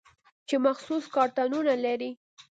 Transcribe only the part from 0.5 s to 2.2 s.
مخصوص کارتونه لري.